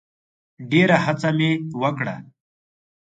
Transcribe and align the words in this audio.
ډېره 0.71 0.97
هڅه 1.05 1.29
مي 1.37 1.49
وکړه. 1.81 2.15